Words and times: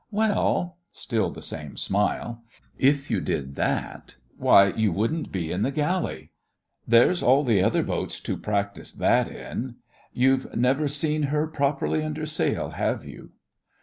'Well,'—still 0.09 1.29
the 1.29 1.43
same 1.43 1.77
smile—'if 1.77 3.11
you 3.11 3.21
did 3.21 3.53
that—why, 3.53 4.69
you 4.69 4.91
wouldn't 4.91 5.31
be 5.31 5.51
in 5.51 5.61
the 5.61 5.69
galley. 5.69 6.31
There's 6.87 7.21
all 7.21 7.43
the 7.43 7.61
other 7.61 7.83
boats 7.83 8.19
to 8.21 8.35
practise 8.35 8.91
that 8.93 9.27
in. 9.27 9.75
You've 10.11 10.55
never 10.57 10.87
seen 10.87 11.21
her 11.29 11.45
properly 11.45 12.03
under 12.03 12.25
sail, 12.25 12.71
have 12.71 13.05
you? 13.05 13.33